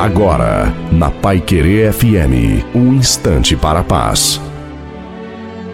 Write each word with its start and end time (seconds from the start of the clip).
Agora, 0.00 0.74
na 0.90 1.10
Pai 1.10 1.42
Querer 1.42 1.92
FM, 1.92 2.64
um 2.74 2.94
instante 2.94 3.54
para 3.54 3.80
a 3.80 3.84
paz. 3.84 4.40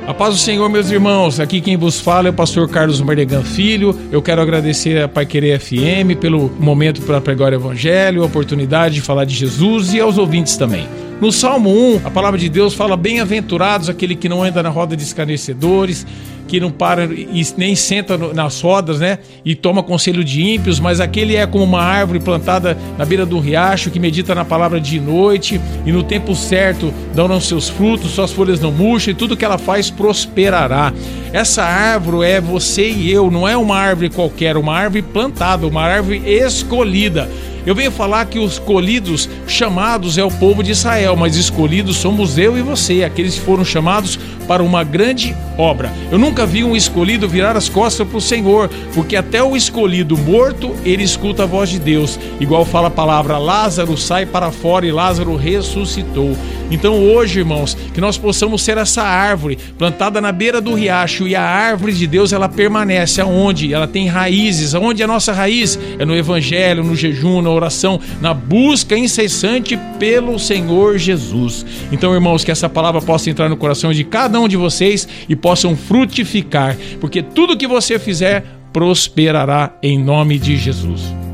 A 0.04 0.12
paz 0.12 0.34
do 0.34 0.40
Senhor, 0.40 0.68
meus 0.68 0.90
irmãos. 0.90 1.38
Aqui 1.38 1.60
quem 1.60 1.76
vos 1.76 2.00
fala 2.00 2.26
é 2.26 2.30
o 2.30 2.34
pastor 2.34 2.68
Carlos 2.68 3.00
Mardegan 3.00 3.44
Filho. 3.44 3.96
Eu 4.10 4.20
quero 4.20 4.42
agradecer 4.42 5.00
a 5.00 5.06
Pai 5.06 5.26
Querer 5.26 5.60
FM 5.60 6.18
pelo 6.20 6.50
momento 6.58 7.02
para 7.02 7.20
pregar 7.20 7.52
o 7.52 7.54
evangelho, 7.54 8.24
a 8.24 8.26
oportunidade 8.26 8.96
de 8.96 9.00
falar 9.00 9.26
de 9.26 9.32
Jesus 9.32 9.94
e 9.94 10.00
aos 10.00 10.18
ouvintes 10.18 10.56
também. 10.56 10.88
No 11.18 11.32
Salmo 11.32 11.70
1, 11.70 12.02
a 12.04 12.10
palavra 12.10 12.38
de 12.38 12.46
Deus 12.46 12.74
fala: 12.74 12.94
Bem-aventurados 12.94 13.88
aquele 13.88 14.14
que 14.14 14.28
não 14.28 14.42
anda 14.42 14.62
na 14.62 14.68
roda 14.68 14.94
de 14.94 15.02
escarnecedores, 15.02 16.06
que 16.46 16.60
não 16.60 16.70
para 16.70 17.06
e 17.06 17.42
nem 17.56 17.74
senta 17.74 18.18
nas 18.34 18.60
rodas, 18.60 19.00
né? 19.00 19.18
E 19.42 19.54
toma 19.54 19.82
conselho 19.82 20.22
de 20.22 20.42
ímpios, 20.42 20.78
mas 20.78 21.00
aquele 21.00 21.34
é 21.34 21.46
como 21.46 21.64
uma 21.64 21.80
árvore 21.80 22.20
plantada 22.20 22.76
na 22.98 23.04
beira 23.06 23.24
do 23.24 23.38
riacho, 23.38 23.90
que 23.90 23.98
medita 23.98 24.34
na 24.34 24.44
palavra 24.44 24.78
de 24.78 25.00
noite 25.00 25.58
e 25.86 25.90
no 25.90 26.02
tempo 26.02 26.34
certo 26.34 26.92
dão 27.14 27.40
seus 27.40 27.70
frutos, 27.70 28.10
suas 28.10 28.32
folhas 28.32 28.60
não 28.60 28.70
murcham 28.70 29.12
e 29.12 29.14
tudo 29.14 29.38
que 29.38 29.44
ela 29.44 29.56
faz 29.56 29.88
prosperará. 29.88 30.92
Essa 31.32 31.64
árvore 31.64 32.28
é 32.28 32.40
você 32.42 32.90
e 32.90 33.10
eu, 33.10 33.30
não 33.30 33.48
é 33.48 33.56
uma 33.56 33.78
árvore 33.78 34.10
qualquer, 34.10 34.58
uma 34.58 34.76
árvore 34.76 35.00
plantada, 35.00 35.66
uma 35.66 35.82
árvore 35.82 36.22
escolhida. 36.26 37.26
Eu 37.66 37.74
venho 37.74 37.90
falar 37.90 38.26
que 38.26 38.38
os 38.38 38.52
escolhidos, 38.52 39.28
chamados 39.48 40.16
é 40.16 40.22
o 40.22 40.30
povo 40.30 40.62
de 40.62 40.70
Israel, 40.70 41.16
mas 41.16 41.34
escolhidos 41.34 41.96
somos 41.96 42.38
eu 42.38 42.56
e 42.56 42.62
você, 42.62 43.02
aqueles 43.02 43.34
que 43.34 43.44
foram 43.44 43.64
chamados 43.64 44.16
para 44.46 44.62
uma 44.62 44.84
grande 44.84 45.34
obra. 45.58 45.92
Eu 46.10 46.18
nunca 46.18 46.46
vi 46.46 46.62
um 46.62 46.76
escolhido 46.76 47.28
virar 47.28 47.56
as 47.56 47.68
costas 47.68 48.06
para 48.06 48.16
o 48.16 48.20
Senhor, 48.20 48.70
porque 48.94 49.16
até 49.16 49.42
o 49.42 49.56
escolhido 49.56 50.16
morto, 50.16 50.74
ele 50.84 51.02
escuta 51.02 51.42
a 51.42 51.46
voz 51.46 51.68
de 51.68 51.80
Deus. 51.80 52.18
Igual 52.38 52.64
fala 52.64 52.86
a 52.86 52.90
palavra: 52.90 53.38
Lázaro 53.38 53.96
sai 53.96 54.24
para 54.24 54.52
fora 54.52 54.86
e 54.86 54.92
Lázaro 54.92 55.34
ressuscitou. 55.34 56.36
Então 56.70 57.02
hoje, 57.02 57.40
irmãos, 57.40 57.76
que 57.94 58.00
nós 58.00 58.18
possamos 58.18 58.62
ser 58.62 58.76
essa 58.76 59.02
árvore 59.02 59.56
plantada 59.78 60.20
na 60.20 60.32
beira 60.32 60.60
do 60.60 60.74
riacho 60.74 61.26
e 61.26 61.34
a 61.34 61.42
árvore 61.42 61.92
de 61.92 62.06
Deus 62.06 62.32
ela 62.32 62.48
permanece 62.48 63.20
aonde? 63.20 63.72
Ela 63.72 63.86
tem 63.86 64.08
raízes. 64.08 64.74
Aonde 64.74 65.02
é 65.02 65.04
a 65.04 65.08
nossa 65.08 65.32
raiz? 65.32 65.78
É 65.98 66.04
no 66.04 66.16
evangelho, 66.16 66.82
no 66.82 66.96
jejum, 66.96 67.40
na 67.40 67.50
oração, 67.56 68.00
na 68.20 68.32
busca 68.32 68.96
incessante 68.96 69.78
pelo 69.98 70.38
Senhor 70.38 70.98
Jesus. 70.98 71.64
Então, 71.90 72.14
irmãos, 72.14 72.44
que 72.44 72.50
essa 72.50 72.68
palavra 72.68 73.00
possa 73.00 73.30
entrar 73.30 73.48
no 73.48 73.56
coração 73.56 73.92
de 73.92 74.04
cada 74.04 74.38
um 74.38 74.48
de 74.48 74.56
vocês 74.56 75.08
e 75.28 75.34
possam 75.34 75.76
frutificar, 75.76 76.76
porque 77.00 77.22
tudo 77.22 77.56
que 77.56 77.66
você 77.66 77.98
fizer 77.98 78.44
prosperará 78.72 79.76
em 79.82 79.98
nome 79.98 80.38
de 80.38 80.56
Jesus. 80.56 81.25